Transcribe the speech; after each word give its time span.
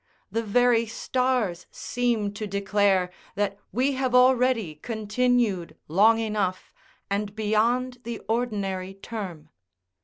The 0.31 0.41
very 0.41 0.87
stars 0.87 1.67
seem 1.69 2.33
to 2.33 2.47
declare 2.47 3.11
that 3.35 3.59
we 3.71 3.91
have 3.91 4.15
already 4.15 4.73
continued 4.81 5.77
long 5.87 6.17
enough, 6.17 6.73
and 7.11 7.35
beyond 7.35 7.99
the 8.01 8.17
ordinary 8.27 8.95
term. 8.95 9.49